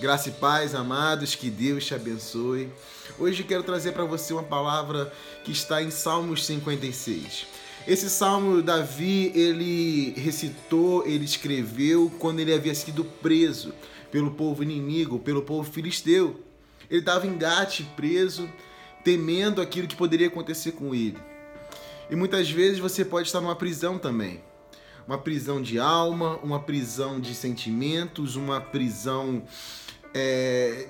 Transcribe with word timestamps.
Graça 0.00 0.28
e 0.28 0.32
paz, 0.32 0.76
amados, 0.76 1.34
que 1.34 1.50
Deus 1.50 1.84
te 1.84 1.92
abençoe. 1.92 2.70
Hoje 3.18 3.42
quero 3.42 3.64
trazer 3.64 3.90
para 3.90 4.04
você 4.04 4.32
uma 4.32 4.44
palavra 4.44 5.12
que 5.42 5.50
está 5.50 5.82
em 5.82 5.90
Salmos 5.90 6.46
56. 6.46 7.48
Esse 7.84 8.08
salmo 8.08 8.62
Davi, 8.62 9.32
ele 9.34 10.14
recitou, 10.16 11.04
ele 11.04 11.24
escreveu 11.24 12.12
quando 12.20 12.38
ele 12.38 12.54
havia 12.54 12.76
sido 12.76 13.04
preso 13.04 13.74
pelo 14.12 14.30
povo 14.30 14.62
inimigo, 14.62 15.18
pelo 15.18 15.42
povo 15.42 15.68
filisteu. 15.68 16.44
Ele 16.88 17.00
estava 17.00 17.26
em 17.26 17.36
Gate, 17.36 17.82
preso, 17.96 18.48
temendo 19.02 19.60
aquilo 19.60 19.88
que 19.88 19.96
poderia 19.96 20.28
acontecer 20.28 20.72
com 20.72 20.94
ele. 20.94 21.18
E 22.08 22.14
muitas 22.14 22.48
vezes 22.48 22.78
você 22.78 23.04
pode 23.04 23.26
estar 23.26 23.40
numa 23.40 23.56
prisão 23.56 23.98
também 23.98 24.40
uma 25.08 25.16
prisão 25.16 25.62
de 25.62 25.78
alma, 25.78 26.38
uma 26.42 26.60
prisão 26.60 27.18
de 27.18 27.34
sentimentos, 27.34 28.36
uma 28.36 28.60
prisão 28.60 29.42
é, 30.14 30.88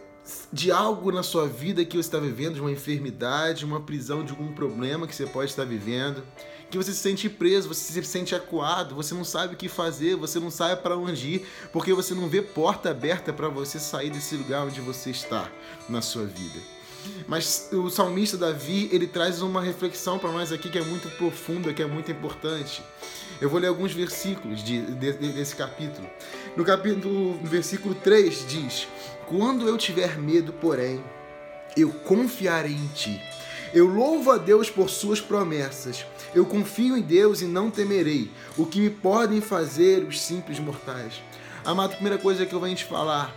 de 0.53 0.71
algo 0.71 1.11
na 1.11 1.22
sua 1.22 1.46
vida 1.46 1.85
que 1.85 1.96
você 1.96 2.09
está 2.09 2.18
vivendo, 2.18 2.54
de 2.54 2.61
uma 2.61 2.71
enfermidade, 2.71 3.64
uma 3.64 3.81
prisão 3.81 4.25
de 4.25 4.31
algum 4.31 4.53
problema 4.53 5.07
que 5.07 5.14
você 5.14 5.26
pode 5.26 5.50
estar 5.50 5.64
vivendo, 5.64 6.22
que 6.71 6.76
você 6.76 6.93
se 6.93 6.99
sente 6.99 7.29
preso, 7.29 7.68
você 7.68 7.93
se 7.93 8.04
sente 8.04 8.35
acuado, 8.35 8.95
você 8.95 9.14
não 9.14 9.25
sabe 9.25 9.54
o 9.54 9.57
que 9.57 9.68
fazer, 9.68 10.17
você 10.17 10.39
não 10.39 10.50
sabe 10.50 10.82
para 10.82 10.96
onde 10.96 11.36
ir, 11.36 11.46
porque 11.73 11.93
você 11.95 12.14
não 12.14 12.29
vê 12.29 12.43
porta 12.43 12.90
aberta 12.90 13.32
para 13.32 13.49
você 13.49 13.79
sair 13.79 14.11
desse 14.11 14.36
lugar 14.36 14.67
onde 14.67 14.81
você 14.81 15.11
está 15.11 15.50
na 15.89 16.03
sua 16.03 16.26
vida. 16.26 16.78
Mas 17.26 17.68
o 17.72 17.90
salmista 17.90 18.36
Davi, 18.36 18.89
ele 18.93 19.07
traz 19.07 19.43
uma 19.43 19.61
reflexão 19.61 20.18
para 20.18 20.32
nós 20.32 20.53
aqui 20.53 20.68
que 20.68 20.79
é 20.79 20.82
muito 20.82 21.08
profunda, 21.17 21.72
que 21.72 21.82
é 21.82 21.86
muito 21.86 22.11
importante. 22.11 22.82
Eu 23.40 23.48
vou 23.48 23.61
ler 23.61 23.68
alguns 23.68 23.93
versículos 23.93 24.62
de, 24.62 24.81
de, 24.81 25.12
desse 25.12 25.54
capítulo. 25.54 26.08
No 26.57 26.64
capítulo, 26.64 27.39
no 27.40 27.48
versículo 27.48 27.94
3 27.94 28.46
diz: 28.48 28.89
Quando 29.26 29.68
eu 29.68 29.76
tiver 29.76 30.18
medo, 30.18 30.53
porém, 30.53 31.03
eu 31.76 31.90
confiarei 31.90 32.73
em 32.73 32.89
ti. 32.89 33.20
Eu 33.73 33.86
louvo 33.86 34.31
a 34.31 34.39
Deus 34.39 34.70
por 34.70 34.89
suas 34.89 35.20
promessas. 35.20 36.05
Eu 36.34 36.47
confio 36.47 36.97
em 36.97 37.03
Deus 37.03 37.42
e 37.42 37.45
não 37.45 37.70
temerei 37.70 38.31
o 38.56 38.64
que 38.64 38.81
me 38.81 38.91
podem 38.91 39.41
fazer 39.41 40.05
os 40.05 40.20
simples 40.20 40.59
mortais. 40.59 41.23
Amado, 41.64 41.92
a 41.92 41.95
primeira 41.95 42.19
coisa 42.19 42.47
que 42.47 42.55
eu 42.55 42.61
vou 42.61 42.75
te 42.75 42.84
falar, 42.84 43.34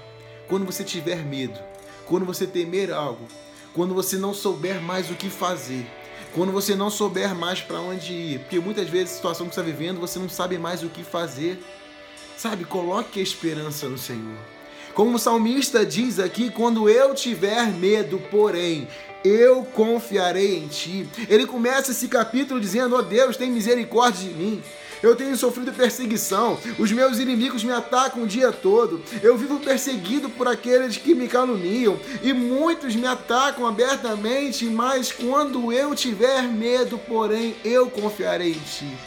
quando 0.48 0.66
você 0.66 0.84
tiver 0.84 1.26
medo, 1.26 1.60
quando 2.06 2.26
você 2.26 2.48
temer 2.48 2.92
algo, 2.92 3.28
quando 3.74 3.94
você 3.94 4.18
não 4.18 4.34
souber 4.34 4.82
mais 4.82 5.10
o 5.10 5.16
que 5.16 5.30
fazer, 5.30 5.86
quando 6.34 6.52
você 6.52 6.76
não 6.76 6.90
souber 6.90 7.36
mais 7.36 7.62
para 7.62 7.80
onde 7.80 8.14
ir, 8.14 8.40
porque 8.40 8.60
muitas 8.60 8.90
vezes 8.90 9.14
a 9.14 9.16
situação 9.16 9.48
que 9.48 9.54
você 9.54 9.62
está 9.62 9.72
vivendo 9.72 10.00
você 10.00 10.20
não 10.20 10.30
sabe 10.30 10.58
mais 10.58 10.84
o 10.84 10.90
que 10.90 11.04
fazer. 11.04 11.60
Sabe, 12.38 12.66
coloque 12.66 13.20
a 13.20 13.24
esperança 13.24 13.88
no 13.88 14.00
Senhor. 14.00 14.38
Como 14.96 15.16
o 15.16 15.20
salmista 15.20 15.86
diz 15.86 16.20
aqui, 16.20 16.50
quando 16.50 16.90
eu 16.90 17.14
tiver 17.14 17.68
medo, 17.68 18.20
porém, 18.32 18.88
eu 19.24 19.64
confiarei 19.64 20.58
em 20.58 20.68
ti. 20.68 21.08
Ele 21.30 21.46
começa 21.46 21.92
esse 21.92 22.08
capítulo 22.08 22.60
dizendo: 22.60 22.96
Ó 22.96 23.00
oh 23.00 23.02
Deus, 23.02 23.38
tem 23.38 23.52
misericórdia 23.52 24.28
de 24.28 24.34
mim. 24.34 24.64
Eu 25.02 25.16
tenho 25.16 25.36
sofrido 25.36 25.72
perseguição, 25.74 26.60
os 26.78 26.92
meus 26.92 27.18
inimigos 27.20 27.64
me 27.64 27.72
atacam 27.72 28.24
o 28.24 28.28
dia 28.28 28.52
todo. 28.52 29.02
Eu 29.24 29.38
vivo 29.38 29.60
perseguido 29.60 30.30
por 30.30 30.48
aqueles 30.48 30.98
que 30.98 31.16
me 31.16 31.28
caluniam, 31.28 32.00
e 32.22 32.34
muitos 32.34 32.96
me 32.96 33.08
atacam 33.08 33.66
abertamente, 33.66 34.66
mas 34.66 35.12
quando 35.12 35.72
eu 35.72 35.96
tiver 35.96 36.44
medo, 36.44 36.98
porém, 36.98 37.56
eu 37.64 37.90
confiarei 37.90 38.52
em 38.52 38.60
ti. 38.60 38.98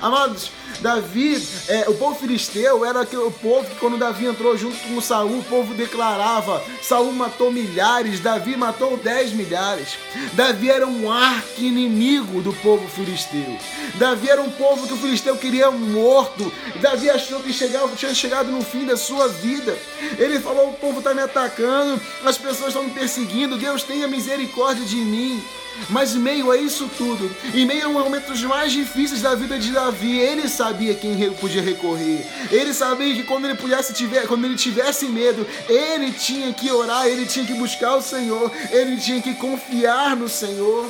Amados, 0.00 0.52
Davi, 0.80 1.46
é, 1.68 1.88
o 1.88 1.94
povo 1.94 2.18
filisteu 2.18 2.84
era 2.84 3.02
aquele 3.02 3.30
povo 3.30 3.68
que 3.68 3.76
quando 3.76 3.98
Davi 3.98 4.26
entrou 4.26 4.56
junto 4.56 4.76
com 4.88 5.00
Saul, 5.00 5.40
o 5.40 5.44
povo 5.44 5.74
declarava: 5.74 6.62
Saul 6.82 7.12
matou 7.12 7.52
milhares, 7.52 8.20
Davi 8.20 8.56
matou 8.56 8.96
dez 8.96 9.32
milhares. 9.32 9.98
Davi 10.32 10.70
era 10.70 10.86
um 10.86 11.10
arqui-inimigo 11.10 12.40
do 12.40 12.52
povo 12.54 12.88
filisteu. 12.88 13.58
Davi 13.96 14.30
era 14.30 14.40
um 14.40 14.50
povo 14.50 14.86
que 14.86 14.94
o 14.94 14.96
filisteu 14.96 15.36
queria 15.36 15.70
morto. 15.70 16.50
Davi 16.80 17.10
achou 17.10 17.40
que 17.40 17.52
chegava, 17.52 17.94
tinha 17.96 18.14
chegado 18.14 18.50
no 18.50 18.62
fim 18.62 18.86
da 18.86 18.96
sua 18.96 19.28
vida. 19.28 19.76
Ele 20.18 20.40
falou: 20.40 20.70
o 20.70 20.74
povo 20.74 20.98
está 20.98 21.12
me 21.12 21.22
atacando, 21.22 22.00
as 22.24 22.38
pessoas 22.38 22.68
estão 22.68 22.84
me 22.84 22.90
perseguindo, 22.90 23.58
Deus 23.58 23.82
tenha 23.82 24.08
misericórdia 24.08 24.84
de 24.84 24.96
mim. 24.96 25.42
Mas 25.88 26.14
em 26.14 26.18
meio 26.18 26.50
a 26.50 26.56
isso 26.56 26.90
tudo, 26.96 27.30
em 27.54 27.64
meio 27.64 27.86
a 27.86 27.88
momentos 27.88 28.42
mais 28.42 28.72
difíceis 28.72 29.22
da 29.22 29.34
vida 29.34 29.58
de 29.58 29.70
Davi, 29.70 30.18
ele 30.18 30.48
sabia 30.48 30.94
quem 30.94 31.30
podia 31.32 31.62
recorrer. 31.62 32.26
Ele 32.50 32.72
sabia 32.74 33.14
que 33.14 33.22
quando 33.22 33.46
ele 33.46 33.54
pudesse 33.54 33.92
tiver, 33.92 34.26
quando 34.26 34.44
ele 34.44 34.56
tivesse 34.56 35.06
medo, 35.06 35.46
ele 35.68 36.12
tinha 36.12 36.52
que 36.52 36.70
orar, 36.70 37.06
ele 37.06 37.26
tinha 37.26 37.44
que 37.44 37.54
buscar 37.54 37.96
o 37.96 38.02
Senhor, 38.02 38.50
ele 38.70 38.96
tinha 38.96 39.20
que 39.20 39.34
confiar 39.34 40.16
no 40.16 40.28
Senhor. 40.28 40.86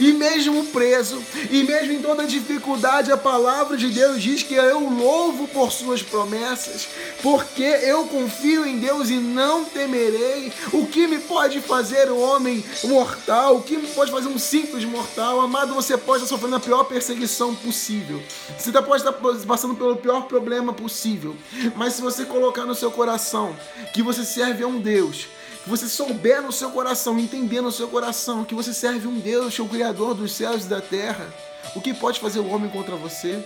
E 0.00 0.12
mesmo 0.12 0.64
preso, 0.66 1.22
e 1.50 1.62
mesmo 1.62 1.92
em 1.92 2.02
toda 2.02 2.26
dificuldade, 2.26 3.12
a 3.12 3.16
palavra 3.16 3.76
de 3.76 3.88
Deus 3.88 4.22
diz 4.22 4.42
que 4.42 4.54
eu 4.54 4.80
louvo 4.88 5.46
por 5.48 5.70
suas 5.70 6.02
promessas, 6.02 6.88
porque 7.22 7.62
eu 7.62 8.06
confio 8.06 8.66
em 8.66 8.78
Deus 8.78 9.10
e 9.10 9.16
não 9.16 9.64
temerei. 9.64 10.52
O 10.72 10.86
que 10.86 11.06
me 11.06 11.18
pode 11.18 11.60
fazer 11.60 12.10
um 12.10 12.20
homem 12.20 12.64
mortal? 12.84 13.56
O 13.56 13.62
que 13.62 13.76
me 13.76 13.86
pode 13.88 14.10
fazer 14.10 14.28
um 14.28 14.38
simples 14.38 14.84
mortal? 14.84 15.40
Amado, 15.40 15.74
você 15.74 15.96
pode 15.96 16.22
estar 16.24 16.34
sofrendo 16.34 16.56
a 16.56 16.60
pior 16.60 16.84
perseguição 16.84 17.54
possível. 17.54 18.22
Você 18.58 18.72
pode 18.72 19.02
estar 19.02 19.12
passando 19.46 19.74
pelo 19.74 19.96
pior 19.96 20.22
problema 20.22 20.72
possível. 20.72 21.36
Mas 21.76 21.94
se 21.94 22.02
você 22.02 22.24
colocar 22.24 22.64
no 22.64 22.74
seu 22.74 22.90
coração 22.90 23.54
que 23.92 24.02
você 24.02 24.24
serve 24.24 24.64
a 24.64 24.66
um 24.66 24.80
Deus 24.80 25.28
que 25.64 25.70
você 25.70 25.88
souber 25.88 26.42
no 26.42 26.52
seu 26.52 26.70
coração, 26.70 27.18
entender 27.18 27.62
no 27.62 27.72
seu 27.72 27.88
coração 27.88 28.44
que 28.44 28.54
você 28.54 28.74
serve 28.74 29.08
um 29.08 29.18
Deus, 29.18 29.54
que 29.54 29.62
é 29.62 29.64
o 29.64 29.68
Criador 29.68 30.14
dos 30.14 30.32
céus 30.32 30.66
e 30.66 30.68
da 30.68 30.80
terra, 30.80 31.26
o 31.74 31.80
que 31.80 31.94
pode 31.94 32.20
fazer 32.20 32.38
o 32.40 32.48
homem 32.48 32.70
contra 32.70 32.94
você? 32.96 33.42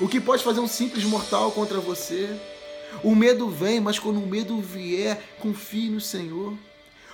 O 0.00 0.06
que 0.06 0.20
pode 0.20 0.44
fazer 0.44 0.60
um 0.60 0.68
simples 0.68 1.02
mortal 1.02 1.50
contra 1.50 1.80
você? 1.80 2.30
O 3.02 3.12
medo 3.12 3.50
vem, 3.50 3.80
mas 3.80 3.98
quando 3.98 4.22
o 4.22 4.26
medo 4.26 4.60
vier, 4.60 5.20
confie 5.40 5.90
no 5.90 6.00
Senhor. 6.00 6.54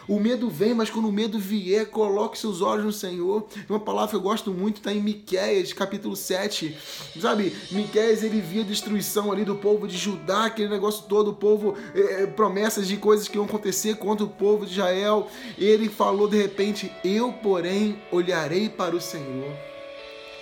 O 0.07 0.21
medo 0.21 0.51
vem, 0.51 0.75
mas 0.75 0.91
quando 0.91 1.09
o 1.09 1.13
medo 1.13 1.39
vier, 1.39 1.87
coloque 1.87 2.39
seus 2.39 2.61
olhos 2.61 2.85
no 2.85 2.93
Senhor. 2.93 3.47
Uma 3.69 3.81
palavra 3.81 4.11
que 4.11 4.17
eu 4.17 4.21
gosto 4.21 4.53
muito 4.53 4.77
está 4.77 4.93
em 4.93 5.01
Miqueias, 5.01 5.73
capítulo 5.73 6.15
7. 6.15 6.77
Sabe, 7.19 7.57
Miqueias 7.71 8.23
ele 8.23 8.41
via 8.41 8.63
a 8.63 8.67
destruição 8.67 9.33
ali 9.33 9.45
do 9.45 9.57
povo 9.57 9.89
de 9.89 9.97
Judá, 9.97 10.45
aquele 10.45 10.69
negócio 10.69 11.05
todo, 11.09 11.31
o 11.31 11.35
povo, 11.35 11.75
é, 11.95 12.27
promessas 12.27 12.87
de 12.87 12.99
coisas 12.99 13.29
que 13.29 13.39
iam 13.39 13.47
acontecer 13.47 13.97
contra 13.97 14.27
o 14.27 14.29
povo 14.29 14.67
de 14.67 14.73
Israel. 14.73 15.29
Ele 15.57 15.89
falou 15.89 16.29
de 16.29 16.37
repente: 16.37 16.93
Eu, 17.03 17.33
porém, 17.33 17.99
olharei 18.13 18.69
para 18.69 18.95
o 18.95 19.01
Senhor. 19.01 19.51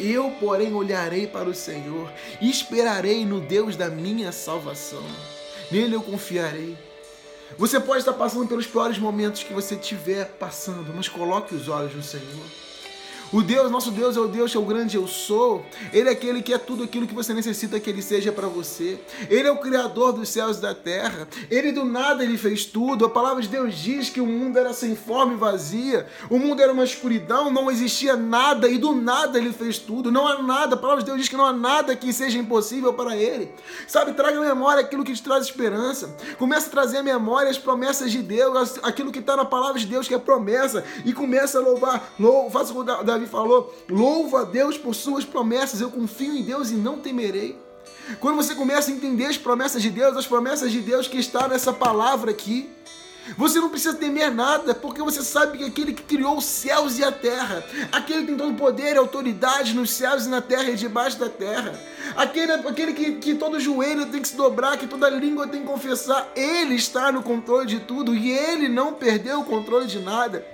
Eu, 0.00 0.31
porém, 0.41 0.75
olharei 0.75 1.29
para 1.29 1.49
o 1.49 1.55
Senhor 1.55 2.11
e 2.41 2.50
esperarei 2.50 3.25
no 3.25 3.41
Deus 3.41 3.77
da 3.77 3.89
minha 3.89 4.33
salvação. 4.33 5.05
Nele 5.71 5.94
eu 5.94 6.03
confiarei. 6.03 6.77
Você 7.59 7.79
pode 7.79 8.01
estar 8.01 8.13
passando 8.15 8.47
pelos 8.49 8.67
piores 8.67 8.99
momentos 8.99 9.43
que 9.43 9.53
você 9.53 9.75
estiver 9.75 10.27
passando, 10.39 10.93
mas 10.95 11.09
coloque 11.09 11.55
os 11.55 11.69
olhos 11.69 11.95
no 11.95 12.03
Senhor. 12.03 12.45
O 13.32 13.41
Deus, 13.41 13.70
nosso 13.70 13.91
Deus 13.91 14.15
é 14.15 14.20
o 14.20 14.28
Deus 14.28 14.50
que 14.50 14.59
é 14.59 14.60
o 14.60 14.65
grande 14.65 14.94
eu 14.94 15.09
sou. 15.09 15.65
Ele 15.91 16.06
é 16.10 16.12
aquele 16.12 16.43
que 16.43 16.53
é 16.53 16.59
tudo 16.59 16.84
aquilo 16.84 17.06
que 17.06 17.15
você 17.15 17.32
necessita 17.32 17.81
que 17.81 17.88
ele 17.88 18.03
seja 18.03 18.31
para 18.31 18.47
você. 18.47 19.00
Ele 19.31 19.48
é 19.48 19.50
o 19.50 19.56
criador 19.56 20.12
dos 20.12 20.28
céus 20.28 20.59
e 20.59 20.60
da 20.60 20.75
terra. 20.75 21.26
Ele 21.50 21.72
do 21.72 21.82
nada 21.82 22.22
ele 22.22 22.37
fez 22.37 22.66
tudo. 22.66 23.06
A 23.06 23.09
palavra 23.09 23.41
de 23.43 23.48
Deus 23.48 23.75
diz 23.75 24.10
que 24.10 24.20
o 24.20 24.26
mundo 24.26 24.59
era 24.59 24.75
sem 24.75 24.94
forma 24.94 25.32
e 25.32 25.37
vazia. 25.37 26.06
O 26.28 26.38
mundo 26.38 26.60
era 26.60 26.70
uma 26.70 26.84
escuridão, 26.84 27.50
não 27.50 27.70
existia 27.70 28.16
nada 28.16 28.69
e 28.69 28.76
do 28.76 28.94
nada 28.94 29.38
ele 29.38 29.50
fez 29.50 29.78
tudo. 29.78 30.12
Não 30.12 30.28
há 30.28 30.43
nada. 30.43 30.75
A 30.75 30.78
palavra 30.78 31.03
de 31.03 31.06
Deus 31.06 31.19
diz 31.19 31.28
que 31.31 31.37
não 31.37 31.47
há 31.47 31.54
nada 31.54 31.97
que 31.97 32.12
seja 32.12 32.37
impossível 32.37 32.93
para 32.93 33.16
ele. 33.16 33.50
Sabe, 33.88 34.12
traga 34.12 34.37
à 34.37 34.43
memória 34.43 34.82
aquilo 34.82 35.03
que 35.03 35.14
te 35.14 35.22
traz 35.22 35.47
esperança. 35.47 36.14
Comece 36.38 36.66
a 36.66 36.70
trazer 36.70 36.99
à 36.99 37.03
memória 37.03 37.50
as 37.50 37.56
promessas 37.56 38.12
de 38.12 38.20
Deus, 38.20 38.78
aquilo 38.82 39.11
que 39.11 39.20
está 39.20 39.35
na 39.37 39.46
palavra 39.46 39.81
de 39.81 39.87
Deus 39.87 40.06
que 40.06 40.12
é 40.12 40.19
promessa 40.19 40.85
e 41.06 41.14
comece 41.14 41.56
a 41.56 41.61
louvar. 41.61 42.12
Faça 42.50 42.75
o 42.75 42.85
Davi 42.85 43.22
Davi 43.23 43.27
falou: 43.31 43.75
louva 43.89 44.43
a 44.43 44.45
Deus 44.45 44.77
por 44.77 44.95
suas 44.95 45.25
promessas, 45.25 45.81
eu 45.81 45.91
confio 45.91 46.35
em 46.35 46.43
Deus 46.43 46.71
e 46.71 46.75
não 46.75 46.99
temerei. 46.99 47.59
Quando 48.21 48.37
você 48.37 48.55
começa 48.55 48.91
a 48.91 48.95
entender 48.95 49.27
as 49.27 49.39
promessas 49.39 49.81
de 49.81 49.91
Deus, 49.91 50.17
as 50.17 50.27
promessas 50.27 50.73
de 50.73 50.81
Deus 50.81 51.07
que 51.07 51.19
está 51.19 51.47
nessa 51.47 51.73
palavra 51.73 52.33
aqui, 52.33 52.69
você 53.39 53.61
não 53.61 53.69
precisa 53.69 53.95
temer 53.95 54.33
nada, 54.33 54.75
porque 54.75 55.01
você 55.01 55.23
sabe 55.23 55.59
que 55.59 55.65
aquele 55.65 55.93
que 55.93 56.03
criou 56.03 56.37
os 56.37 56.45
céus 56.45 56.99
e 56.99 57.05
a 57.05 57.13
terra, 57.13 57.65
aquele 57.93 58.23
que 58.23 58.27
tem 58.27 58.37
todo 58.37 58.55
poder 58.55 58.95
e 58.95 58.99
autoridade 58.99 59.75
nos 59.75 59.93
céus 59.93 60.27
e 60.27 60.29
na 60.29 60.43
terra 60.43 60.71
e 60.71 60.75
debaixo 60.75 61.21
da 61.21 61.29
terra, 61.29 61.79
aquele, 62.17 62.53
aquele 62.53 62.93
que, 62.93 63.13
que 63.13 63.35
todo 63.37 63.61
joelho 63.61 64.07
tem 64.07 64.21
que 64.21 64.27
se 64.27 64.37
dobrar, 64.37 64.77
que 64.77 64.89
toda 64.89 65.09
língua 65.09 65.47
tem 65.47 65.61
que 65.61 65.69
confessar, 65.69 66.33
ele 66.35 66.75
está 66.75 67.13
no 67.13 67.23
controle 67.23 67.67
de 67.67 67.79
tudo 67.79 68.13
e 68.13 68.33
ele 68.33 68.69
não 68.69 68.93
perdeu 68.93 69.41
o 69.41 69.45
controle 69.45 69.87
de 69.87 70.01
nada. 70.01 70.45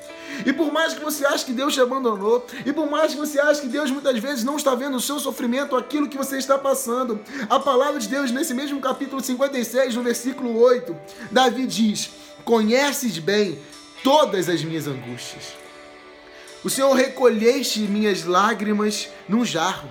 E 0.44 0.52
por 0.52 0.72
mais 0.72 0.94
que 0.94 1.00
você 1.00 1.26
ache 1.26 1.44
que 1.44 1.52
Deus 1.52 1.74
te 1.74 1.80
abandonou, 1.80 2.46
e 2.64 2.72
por 2.72 2.88
mais 2.90 3.12
que 3.12 3.18
você 3.18 3.40
ache 3.40 3.60
que 3.60 3.68
Deus 3.68 3.90
muitas 3.90 4.18
vezes 4.18 4.44
não 4.44 4.56
está 4.56 4.74
vendo 4.74 4.96
o 4.96 5.00
seu 5.00 5.18
sofrimento, 5.18 5.76
aquilo 5.76 6.08
que 6.08 6.16
você 6.16 6.38
está 6.38 6.58
passando, 6.58 7.20
a 7.48 7.58
palavra 7.58 8.00
de 8.00 8.08
Deus, 8.08 8.30
nesse 8.30 8.54
mesmo 8.54 8.80
capítulo 8.80 9.22
56, 9.22 9.94
no 9.94 10.02
versículo 10.02 10.58
8, 10.60 10.96
Davi 11.30 11.66
diz: 11.66 12.10
Conheces 12.44 13.18
bem 13.18 13.58
todas 14.02 14.48
as 14.48 14.62
minhas 14.62 14.86
angústias. 14.86 15.54
O 16.64 16.70
Senhor 16.70 16.92
recolheste 16.92 17.80
minhas 17.80 18.24
lágrimas 18.24 19.08
num 19.28 19.44
jarro, 19.44 19.88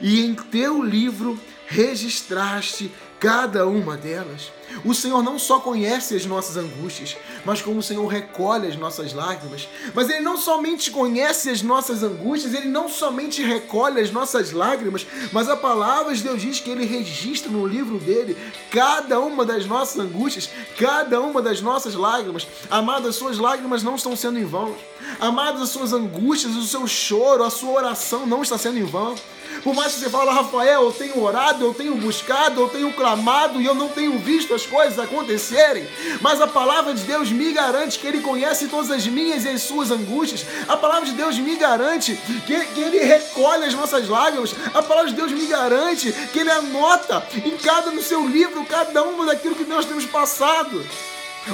e 0.00 0.20
em 0.24 0.34
teu 0.34 0.82
livro 0.82 1.38
registraste 1.66 2.90
cada 3.18 3.66
uma 3.66 3.96
delas. 3.96 4.52
O 4.84 4.94
Senhor 4.94 5.22
não 5.22 5.38
só 5.38 5.58
conhece 5.58 6.14
as 6.14 6.26
nossas 6.26 6.56
angústias, 6.56 7.16
mas 7.44 7.62
como 7.62 7.78
o 7.78 7.82
Senhor 7.82 8.06
recolhe 8.06 8.68
as 8.68 8.76
nossas 8.76 9.12
lágrimas. 9.12 9.68
Mas 9.94 10.08
Ele 10.08 10.20
não 10.20 10.36
somente 10.36 10.90
conhece 10.90 11.50
as 11.50 11.62
nossas 11.62 12.02
angústias, 12.02 12.54
Ele 12.54 12.68
não 12.68 12.88
somente 12.88 13.42
recolhe 13.42 14.00
as 14.00 14.10
nossas 14.10 14.52
lágrimas, 14.52 15.06
mas 15.32 15.48
a 15.48 15.56
palavra 15.56 16.14
de 16.14 16.22
Deus 16.22 16.40
diz 16.40 16.60
que 16.60 16.70
Ele 16.70 16.84
registra 16.84 17.50
no 17.50 17.66
livro 17.66 17.98
dele 17.98 18.36
cada 18.70 19.20
uma 19.20 19.44
das 19.44 19.66
nossas 19.66 19.98
angústias, 19.98 20.48
cada 20.78 21.20
uma 21.20 21.40
das 21.42 21.60
nossas 21.60 21.94
lágrimas. 21.94 22.46
Amadas, 22.70 23.08
as 23.08 23.16
suas 23.16 23.38
lágrimas 23.38 23.82
não 23.82 23.96
estão 23.96 24.16
sendo 24.16 24.38
em 24.38 24.44
vão. 24.44 24.74
Amadas, 25.20 25.62
as 25.62 25.70
suas 25.70 25.92
angústias, 25.92 26.54
o 26.54 26.64
seu 26.64 26.86
choro, 26.86 27.44
a 27.44 27.50
sua 27.50 27.70
oração 27.70 28.26
não 28.26 28.42
está 28.42 28.58
sendo 28.58 28.78
em 28.78 28.84
vão. 28.84 29.14
Por 29.62 29.74
mais 29.74 29.94
que 29.94 30.00
você 30.00 30.10
fale, 30.10 30.30
Rafael, 30.30 30.84
eu 30.84 30.92
tenho 30.92 31.22
orado, 31.22 31.64
eu 31.64 31.74
tenho 31.74 31.96
buscado, 31.96 32.60
eu 32.60 32.68
tenho 32.68 32.92
clamado 32.92 33.60
e 33.60 33.66
eu 33.66 33.74
não 33.74 33.88
tenho 33.88 34.18
visto 34.18 34.54
as 34.56 34.66
coisas 34.66 34.98
acontecerem. 34.98 35.86
Mas 36.20 36.40
a 36.40 36.46
palavra 36.46 36.94
de 36.94 37.02
Deus 37.04 37.30
me 37.30 37.52
garante 37.52 37.98
que 37.98 38.06
Ele 38.06 38.20
conhece 38.20 38.68
todas 38.68 38.90
as 38.90 39.06
minhas 39.06 39.44
e 39.44 39.48
as 39.48 39.62
suas 39.62 39.90
angústias. 39.90 40.44
A 40.66 40.76
palavra 40.76 41.06
de 41.06 41.12
Deus 41.12 41.38
me 41.38 41.56
garante 41.56 42.18
que, 42.46 42.64
que 42.66 42.80
Ele 42.80 42.98
recolhe 42.98 43.64
as 43.64 43.74
nossas 43.74 44.08
lágrimas. 44.08 44.54
A 44.74 44.82
palavra 44.82 45.10
de 45.10 45.16
Deus 45.16 45.32
me 45.32 45.46
garante 45.46 46.12
que 46.32 46.40
Ele 46.40 46.50
anota 46.50 47.26
em 47.44 47.56
cada 47.58 47.90
no 47.90 48.02
seu 48.02 48.26
livro 48.26 48.64
cada 48.64 49.02
uma 49.04 49.26
daquilo 49.26 49.54
que 49.54 49.64
nós 49.64 49.84
temos 49.84 50.04
passado. 50.06 50.84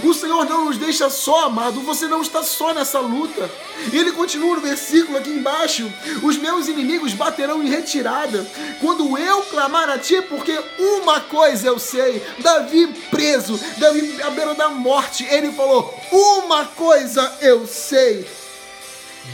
O 0.03 0.15
Senhor 0.15 0.45
não 0.47 0.65
nos 0.65 0.79
deixa 0.79 1.11
só, 1.11 1.47
amado. 1.47 1.81
Você 1.83 2.07
não 2.07 2.23
está 2.23 2.43
só 2.43 2.73
nessa 2.73 2.99
luta. 2.99 3.51
Ele 3.93 4.13
continua 4.13 4.57
no 4.57 4.63
versículo 4.63 5.19
aqui 5.19 5.31
embaixo: 5.31 5.93
Os 6.23 6.37
meus 6.39 6.67
inimigos 6.67 7.13
baterão 7.13 7.63
em 7.63 7.69
retirada 7.69 8.47
quando 8.81 9.19
eu 9.19 9.43
clamar 9.43 9.91
a 9.91 9.99
ti, 9.99 10.23
porque 10.23 10.59
uma 10.79 11.21
coisa 11.21 11.69
eu 11.69 11.79
sei. 11.79 12.25
Davi 12.39 12.87
preso, 13.11 13.61
Davi 13.77 14.23
à 14.23 14.31
beira 14.31 14.55
da 14.55 14.71
morte, 14.71 15.25
ele 15.25 15.53
falou: 15.53 15.95
Uma 16.11 16.65
coisa 16.65 17.39
eu 17.41 17.67
sei. 17.67 18.27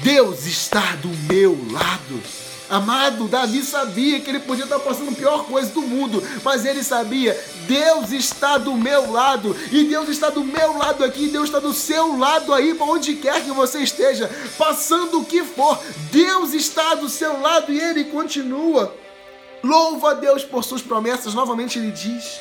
Deus 0.03 0.45
está 0.47 0.97
do 0.97 1.09
meu 1.33 1.57
lado. 1.73 2.48
Amado, 2.71 3.29
Davi 3.29 3.63
sabia 3.63 4.21
que 4.21 4.29
ele 4.29 4.41
podia 4.41 4.65
estar 4.65 4.79
passando 4.79 5.11
a 5.11 5.15
pior 5.15 5.45
coisa 5.45 5.71
do 5.71 5.81
mundo, 5.81 6.23
mas 6.45 6.67
ele 6.67 6.85
sabia, 6.85 7.39
Deus 7.67 8.13
está 8.13 8.59
do 8.59 8.75
meu 8.75 9.11
lado, 9.11 9.57
e 9.73 9.85
Deus 9.85 10.09
está 10.11 10.29
do 10.29 10.45
meu 10.45 10.77
lado 10.77 11.03
aqui, 11.03 11.29
Deus 11.29 11.47
está 11.47 11.59
do 11.59 11.73
seu 11.73 12.19
lado 12.19 12.53
aí, 12.53 12.75
para 12.75 12.87
onde 12.87 13.15
quer 13.15 13.43
que 13.43 13.51
você 13.53 13.81
esteja, 13.81 14.31
passando 14.59 15.21
o 15.21 15.25
que 15.25 15.43
for, 15.43 15.81
Deus 16.13 16.53
está 16.53 16.95
do 16.95 17.09
seu 17.09 17.41
lado 17.41 17.73
e 17.73 17.81
ele 17.81 18.05
continua. 18.05 18.95
Louva 19.63 20.11
a 20.11 20.15
Deus 20.15 20.45
por 20.45 20.63
suas 20.63 20.83
promessas, 20.83 21.35
novamente 21.35 21.79
ele 21.79 21.91
diz: 21.91 22.39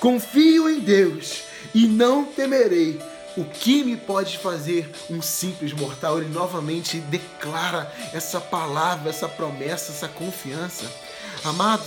Confio 0.00 0.68
em 0.68 0.80
Deus 0.80 1.44
e 1.74 1.86
não 1.86 2.24
temerei 2.24 3.00
o 3.36 3.44
que 3.44 3.82
me 3.82 3.96
pode 3.96 4.38
fazer 4.38 4.90
um 5.10 5.20
simples 5.20 5.72
mortal? 5.72 6.18
Ele 6.18 6.28
novamente 6.28 6.98
declara 6.98 7.92
essa 8.12 8.40
palavra, 8.40 9.10
essa 9.10 9.28
promessa, 9.28 9.92
essa 9.92 10.08
confiança. 10.08 10.90
Amado, 11.44 11.84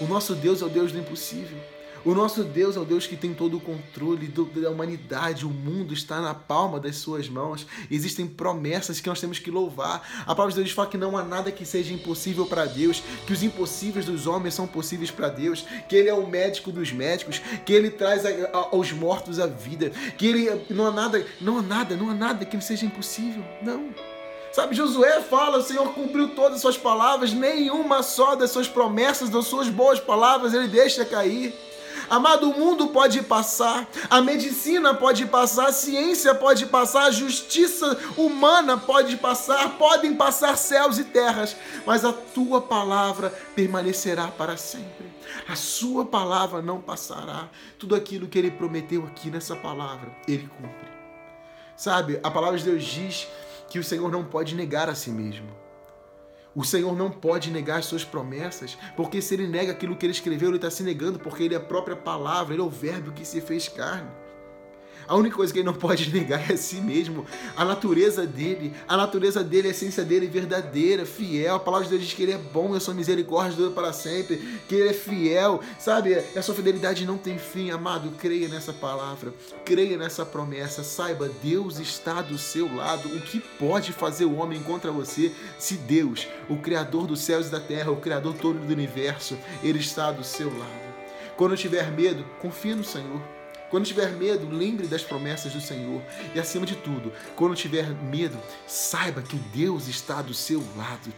o 0.00 0.06
nosso 0.06 0.34
Deus 0.34 0.60
é 0.62 0.64
o 0.64 0.68
Deus 0.68 0.92
do 0.92 0.98
impossível. 0.98 1.58
O 2.04 2.14
nosso 2.14 2.42
Deus 2.42 2.76
é 2.76 2.80
o 2.80 2.84
Deus 2.84 3.06
que 3.06 3.16
tem 3.16 3.32
todo 3.32 3.56
o 3.56 3.60
controle 3.60 4.26
da 4.26 4.70
humanidade. 4.70 5.46
O 5.46 5.50
mundo 5.50 5.94
está 5.94 6.20
na 6.20 6.34
palma 6.34 6.80
das 6.80 6.96
suas 6.96 7.28
mãos. 7.28 7.64
Existem 7.88 8.26
promessas 8.26 9.00
que 9.00 9.08
nós 9.08 9.20
temos 9.20 9.38
que 9.38 9.52
louvar. 9.52 10.02
A 10.22 10.34
palavra 10.34 10.52
de 10.52 10.60
Deus 10.60 10.72
fala 10.72 10.88
que 10.88 10.98
não 10.98 11.16
há 11.16 11.22
nada 11.22 11.52
que 11.52 11.64
seja 11.64 11.94
impossível 11.94 12.44
para 12.46 12.64
Deus, 12.64 13.02
que 13.24 13.32
os 13.32 13.42
impossíveis 13.44 14.04
dos 14.04 14.26
homens 14.26 14.54
são 14.54 14.66
possíveis 14.66 15.12
para 15.12 15.28
Deus, 15.28 15.64
que 15.88 15.94
Ele 15.94 16.08
é 16.08 16.14
o 16.14 16.26
médico 16.26 16.72
dos 16.72 16.90
médicos, 16.90 17.40
que 17.64 17.72
Ele 17.72 17.90
traz 17.90 18.24
aos 18.52 18.90
mortos 18.92 19.38
a 19.38 19.46
vida, 19.46 19.90
que 20.18 20.26
Ele 20.26 20.64
não 20.70 20.88
há 20.88 20.90
nada, 20.90 21.24
não 21.40 21.58
há 21.58 21.62
nada, 21.62 21.96
não 21.96 22.10
há 22.10 22.14
nada 22.14 22.44
que 22.44 22.60
seja 22.60 22.84
impossível. 22.84 23.44
Não. 23.62 23.90
Sabe, 24.52 24.74
Josué 24.74 25.20
fala, 25.22 25.58
o 25.58 25.62
Senhor 25.62 25.94
cumpriu 25.94 26.28
todas 26.30 26.56
as 26.56 26.60
suas 26.60 26.76
palavras, 26.76 27.32
nenhuma 27.32 28.02
só 28.02 28.34
das 28.34 28.50
suas 28.50 28.68
promessas, 28.68 29.30
das 29.30 29.46
suas 29.46 29.68
boas 29.68 29.98
palavras, 29.98 30.52
ele 30.52 30.68
deixa 30.68 31.04
cair. 31.04 31.54
Amado, 32.12 32.50
o 32.50 32.58
mundo 32.58 32.88
pode 32.88 33.22
passar, 33.22 33.88
a 34.10 34.20
medicina 34.20 34.92
pode 34.92 35.24
passar, 35.24 35.68
a 35.68 35.72
ciência 35.72 36.34
pode 36.34 36.66
passar, 36.66 37.04
a 37.04 37.10
justiça 37.10 37.98
humana 38.18 38.76
pode 38.76 39.16
passar, 39.16 39.78
podem 39.78 40.14
passar 40.14 40.58
céus 40.58 40.98
e 40.98 41.04
terras, 41.04 41.56
mas 41.86 42.04
a 42.04 42.12
tua 42.12 42.60
palavra 42.60 43.30
permanecerá 43.56 44.28
para 44.28 44.58
sempre. 44.58 45.10
A 45.48 45.56
sua 45.56 46.04
palavra 46.04 46.60
não 46.60 46.82
passará. 46.82 47.48
Tudo 47.78 47.94
aquilo 47.94 48.28
que 48.28 48.38
ele 48.38 48.50
prometeu 48.50 49.06
aqui 49.06 49.30
nessa 49.30 49.56
palavra, 49.56 50.14
ele 50.28 50.46
cumpre. 50.60 50.90
Sabe, 51.74 52.20
a 52.22 52.30
palavra 52.30 52.58
de 52.58 52.64
Deus 52.64 52.84
diz 52.84 53.26
que 53.70 53.78
o 53.78 53.84
Senhor 53.84 54.12
não 54.12 54.22
pode 54.22 54.54
negar 54.54 54.90
a 54.90 54.94
si 54.94 55.08
mesmo. 55.08 55.61
O 56.54 56.64
Senhor 56.64 56.94
não 56.94 57.10
pode 57.10 57.50
negar 57.50 57.78
as 57.78 57.86
suas 57.86 58.04
promessas, 58.04 58.76
porque 58.94 59.22
se 59.22 59.34
ele 59.34 59.46
nega 59.46 59.72
aquilo 59.72 59.96
que 59.96 60.04
ele 60.04 60.12
escreveu, 60.12 60.48
ele 60.48 60.56
está 60.56 60.70
se 60.70 60.82
negando, 60.82 61.18
porque 61.18 61.44
ele 61.44 61.54
é 61.54 61.56
a 61.56 61.60
própria 61.60 61.96
palavra, 61.96 62.54
ele 62.54 62.62
é 62.62 62.64
o 62.64 62.70
verbo 62.70 63.12
que 63.12 63.24
se 63.24 63.40
fez 63.40 63.68
carne. 63.68 64.10
A 65.12 65.14
única 65.14 65.36
coisa 65.36 65.52
que 65.52 65.58
ele 65.58 65.66
não 65.66 65.74
pode 65.74 66.08
negar 66.10 66.50
é 66.50 66.54
a 66.54 66.56
si 66.56 66.76
mesmo, 66.76 67.26
a 67.54 67.66
natureza 67.66 68.26
dele. 68.26 68.72
A 68.88 68.96
natureza 68.96 69.44
dele, 69.44 69.68
a 69.68 69.70
essência 69.70 70.02
dele 70.02 70.24
é 70.24 70.28
verdadeira, 70.30 71.04
fiel. 71.04 71.54
A 71.54 71.60
palavra 71.60 71.84
de 71.84 71.90
Deus 71.90 72.02
diz 72.02 72.14
que 72.14 72.22
ele 72.22 72.32
é 72.32 72.38
bom, 72.38 72.72
a 72.72 72.80
sua 72.80 72.94
misericórdia 72.94 73.54
dura 73.54 73.72
para 73.72 73.92
sempre, 73.92 74.38
que 74.66 74.74
ele 74.74 74.88
é 74.88 74.94
fiel, 74.94 75.60
sabe? 75.78 76.14
A 76.14 76.40
sua 76.40 76.54
fidelidade 76.54 77.04
não 77.04 77.18
tem 77.18 77.36
fim, 77.36 77.70
amado. 77.70 78.12
Creia 78.12 78.48
nessa 78.48 78.72
palavra, 78.72 79.34
creia 79.66 79.98
nessa 79.98 80.24
promessa. 80.24 80.82
Saiba, 80.82 81.30
Deus 81.42 81.78
está 81.78 82.22
do 82.22 82.38
seu 82.38 82.74
lado. 82.74 83.06
O 83.14 83.20
que 83.20 83.38
pode 83.38 83.92
fazer 83.92 84.24
o 84.24 84.36
homem 84.36 84.62
contra 84.62 84.90
você 84.90 85.30
se 85.58 85.74
Deus, 85.74 86.26
o 86.48 86.56
Criador 86.56 87.06
dos 87.06 87.20
céus 87.20 87.48
e 87.48 87.50
da 87.50 87.60
terra, 87.60 87.90
o 87.90 88.00
Criador 88.00 88.32
todo 88.32 88.58
do 88.58 88.72
universo, 88.72 89.36
ele 89.62 89.78
está 89.78 90.10
do 90.10 90.24
seu 90.24 90.48
lado? 90.48 90.94
Quando 91.36 91.54
tiver 91.54 91.90
medo, 91.92 92.24
confia 92.40 92.74
no 92.74 92.82
Senhor. 92.82 93.41
Quando 93.72 93.86
tiver 93.86 94.12
medo, 94.12 94.54
lembre 94.54 94.86
das 94.86 95.02
promessas 95.02 95.54
do 95.54 95.60
Senhor. 95.60 96.02
E 96.34 96.38
acima 96.38 96.66
de 96.66 96.76
tudo, 96.76 97.10
quando 97.34 97.54
tiver 97.54 97.88
medo, 97.88 98.36
saiba 98.66 99.22
que 99.22 99.34
Deus 99.34 99.88
está 99.88 100.20
do 100.20 100.34
seu 100.34 100.62
lado. 100.76 101.10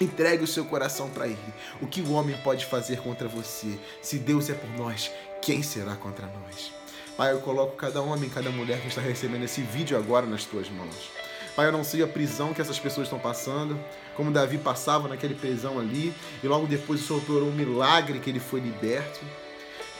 Entregue 0.00 0.44
o 0.44 0.46
seu 0.46 0.64
coração 0.64 1.10
para 1.10 1.26
Ele. 1.26 1.54
O 1.82 1.86
que 1.88 2.00
o 2.00 2.12
homem 2.12 2.36
pode 2.44 2.64
fazer 2.64 3.00
contra 3.00 3.26
você? 3.26 3.76
Se 4.00 4.18
Deus 4.18 4.48
é 4.48 4.54
por 4.54 4.70
nós, 4.78 5.10
quem 5.42 5.64
será 5.64 5.96
contra 5.96 6.28
nós? 6.28 6.70
Pai, 7.16 7.32
eu 7.32 7.40
coloco 7.40 7.74
cada 7.74 8.00
homem, 8.00 8.30
cada 8.30 8.50
mulher 8.50 8.80
que 8.80 8.86
está 8.86 9.00
recebendo 9.00 9.42
esse 9.42 9.62
vídeo 9.62 9.98
agora 9.98 10.26
nas 10.26 10.44
tuas 10.44 10.70
mãos. 10.70 11.10
Pai, 11.56 11.66
eu 11.66 11.72
não 11.72 11.82
sei 11.82 12.04
a 12.04 12.06
prisão 12.06 12.54
que 12.54 12.60
essas 12.60 12.78
pessoas 12.78 13.08
estão 13.08 13.18
passando, 13.18 13.76
como 14.14 14.30
Davi 14.30 14.58
passava 14.58 15.08
naquele 15.08 15.34
prisão 15.34 15.80
ali, 15.80 16.14
e 16.40 16.46
logo 16.46 16.68
depois 16.68 17.00
o 17.00 17.04
Senhor 17.04 17.18
operou 17.18 17.48
um 17.48 17.52
milagre 17.52 18.20
que 18.20 18.30
ele 18.30 18.38
foi 18.38 18.60
liberto. 18.60 19.18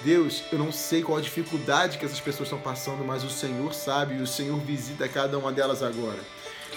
Deus, 0.03 0.43
eu 0.53 0.59
não 0.59 0.71
sei 0.71 1.03
qual 1.03 1.19
a 1.19 1.21
dificuldade 1.21 1.99
que 1.99 2.05
essas 2.05 2.21
pessoas 2.21 2.49
estão 2.49 2.59
passando, 2.59 3.05
mas 3.05 3.25
o 3.25 3.31
Senhor 3.31 3.73
sabe 3.75 4.17
e 4.17 4.23
o 4.23 4.27
Senhor 4.27 4.59
visita 4.61 5.09
cada 5.09 5.39
uma 5.39 5.51
delas 5.51 5.83
agora. 5.83 6.19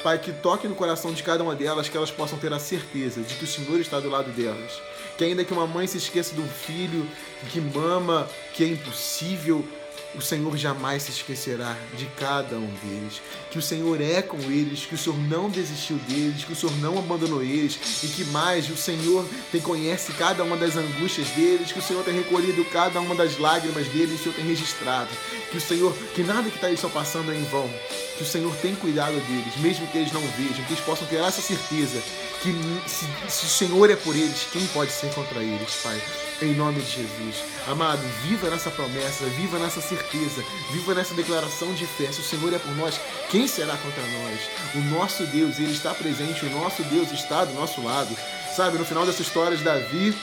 Pai, 0.03 0.17
que 0.17 0.31
toque 0.31 0.67
no 0.67 0.75
coração 0.75 1.11
de 1.11 1.21
cada 1.21 1.43
uma 1.43 1.53
delas, 1.53 1.89
que 1.89 1.97
elas 1.97 2.11
possam 2.11 2.39
ter 2.39 2.53
a 2.53 2.59
certeza 2.59 3.21
de 3.21 3.35
que 3.35 3.43
o 3.43 3.47
Senhor 3.47 3.79
está 3.81 3.99
do 3.99 4.09
lado 4.09 4.31
delas. 4.31 4.81
Que 5.17 5.25
ainda 5.25 5.43
que 5.43 5.51
uma 5.51 5.67
mãe 5.67 5.85
se 5.87 5.97
esqueça 5.97 6.33
do 6.33 6.43
filho 6.43 7.05
que 7.51 7.59
mama, 7.59 8.27
que 8.53 8.63
é 8.63 8.67
impossível, 8.67 9.67
o 10.15 10.21
Senhor 10.21 10.55
jamais 10.57 11.03
se 11.03 11.11
esquecerá 11.11 11.75
de 11.95 12.05
cada 12.17 12.55
um 12.57 12.73
deles. 12.83 13.21
Que 13.51 13.59
o 13.59 13.61
Senhor 13.61 14.01
é 14.01 14.21
com 14.21 14.37
eles, 14.37 14.85
que 14.85 14.95
o 14.95 14.97
Senhor 14.97 15.17
não 15.27 15.49
desistiu 15.49 15.97
deles, 16.07 16.43
que 16.43 16.53
o 16.53 16.55
Senhor 16.55 16.75
não 16.77 16.97
abandonou 16.97 17.43
eles 17.43 17.79
e 18.03 18.07
que 18.07 18.25
mais 18.25 18.69
o 18.69 18.77
Senhor 18.77 19.25
tem 19.51 19.61
conhece 19.61 20.11
cada 20.13 20.43
uma 20.43 20.57
das 20.57 20.75
angústias 20.75 21.27
deles, 21.29 21.71
que 21.71 21.79
o 21.79 21.81
Senhor 21.81 22.03
tem 22.03 22.15
recolhido 22.15 22.63
cada 22.65 22.99
uma 22.99 23.13
das 23.13 23.37
lágrimas 23.37 23.87
deles, 23.87 24.19
o 24.19 24.23
Senhor 24.23 24.35
tem 24.35 24.45
registrado. 24.45 25.09
que 25.51 25.57
o 25.57 25.61
Senhor, 25.61 25.93
que 26.15 26.23
nada 26.23 26.49
que 26.49 26.55
está 26.55 26.69
estão 26.69 26.89
passando 26.89 27.31
é 27.31 27.35
em 27.35 27.43
vão, 27.43 27.69
que 28.17 28.23
o 28.23 28.25
Senhor 28.25 28.55
tem 28.57 28.75
cuidado 28.75 29.13
deles, 29.13 29.55
mesmo 29.57 29.87
que 29.87 29.97
eles 29.97 30.11
não 30.11 30.21
vejam, 30.21 30.65
que 30.65 30.73
eles 30.73 30.83
possam 30.83 31.07
ter 31.07 31.17
essa 31.17 31.41
certeza 31.41 32.01
que 32.41 32.53
se, 32.87 33.05
se 33.29 33.45
o 33.45 33.49
Senhor 33.49 33.89
é 33.89 33.95
por 33.95 34.15
eles, 34.15 34.47
quem 34.51 34.65
pode 34.67 34.91
ser 34.91 35.13
contra 35.13 35.41
eles, 35.41 35.73
Pai? 35.83 36.01
Em 36.41 36.53
nome 36.53 36.81
de 36.81 36.89
Jesus. 36.89 37.43
Amado, 37.67 38.01
viva 38.23 38.49
nessa 38.49 38.71
promessa, 38.71 39.25
viva 39.25 39.59
nessa 39.59 39.81
certeza, 39.81 40.41
viva 40.71 40.95
nessa 40.95 41.13
declaração 41.13 41.73
de 41.73 41.85
fé. 41.85 42.09
Se 42.13 42.21
o 42.21 42.23
Senhor 42.23 42.53
é 42.53 42.57
por 42.57 42.73
nós, 42.77 42.97
quem 43.29 43.45
será 43.45 43.75
contra 43.75 44.01
nós? 44.01 44.39
O 44.73 44.79
nosso 44.89 45.25
Deus, 45.25 45.59
Ele 45.59 45.73
está 45.73 45.93
presente, 45.93 46.45
o 46.45 46.49
nosso 46.51 46.81
Deus 46.83 47.11
está 47.11 47.43
do 47.43 47.53
nosso 47.55 47.83
lado. 47.83 48.15
Sabe, 48.55 48.77
no 48.77 48.85
final 48.85 49.05
dessa 49.05 49.21
história 49.21 49.57
de 49.57 49.65
Davi, 49.65 50.15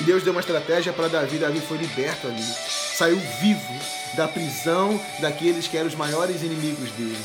Deus 0.00 0.22
deu 0.22 0.32
uma 0.32 0.40
estratégia 0.40 0.92
para 0.92 1.08
Davi, 1.08 1.38
Davi 1.38 1.60
foi 1.60 1.78
liberto 1.78 2.26
ali. 2.26 2.44
Saiu 2.68 3.18
vivo 3.40 3.80
da 4.18 4.28
prisão 4.28 5.00
daqueles 5.20 5.66
que 5.66 5.78
eram 5.78 5.88
os 5.88 5.94
maiores 5.94 6.42
inimigos 6.42 6.90
dele. 6.90 7.24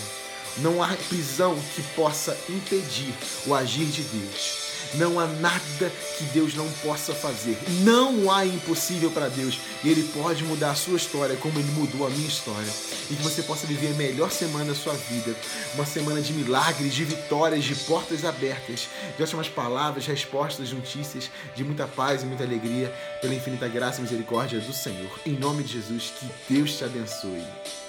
Não 0.60 0.82
há 0.82 0.88
prisão 1.10 1.60
que 1.76 1.82
possa 1.94 2.38
impedir 2.50 3.14
o 3.46 3.54
agir 3.54 3.86
de 3.86 4.04
Deus. 4.04 4.69
Não 4.96 5.20
há 5.20 5.28
nada 5.28 5.92
que 6.18 6.24
Deus 6.34 6.56
não 6.56 6.70
possa 6.84 7.14
fazer. 7.14 7.58
Não 7.82 8.32
há 8.32 8.46
impossível 8.46 9.12
para 9.12 9.30
Deus. 9.30 9.60
Ele 9.84 10.04
pode 10.14 10.44
mudar 10.44 10.72
a 10.72 10.76
sua 10.76 10.98
história 10.98 11.36
como 11.36 11.60
Ele 11.60 11.72
mudou 11.72 12.08
a 12.08 12.10
minha 12.10 12.28
história. 12.28 12.72
E 13.10 13.16
que 13.16 13.22
você 13.22 13.44
possa 13.44 13.68
viver 13.68 13.90
a 13.90 13.98
melhor 13.98 14.32
semana 14.32 14.66
da 14.66 14.76
sua 14.76 14.94
vida. 14.94 15.36
Uma 15.76 15.86
semana 15.86 16.22
de 16.22 16.34
milagres, 16.34 16.94
de 16.94 17.04
vitórias, 17.04 17.64
de 17.64 17.76
portas 17.76 18.26
abertas. 18.26 18.88
De 19.16 19.24
ótimas 19.24 19.48
palavras, 19.50 20.06
respostas, 20.06 20.72
notícias, 20.72 21.30
de 21.56 21.64
muita 21.64 21.88
paz 21.88 22.24
e 22.24 22.26
muita 22.26 22.44
alegria. 22.44 22.94
Pela 23.22 23.36
infinita 23.36 23.68
graça 23.68 24.00
e 24.00 24.04
misericórdia 24.04 24.60
do 24.60 24.74
Senhor. 24.74 25.12
Em 25.26 25.34
nome 25.34 25.64
de 25.64 25.74
Jesus, 25.74 26.14
que 26.20 26.54
Deus 26.54 26.74
te 26.74 26.84
abençoe. 26.84 27.89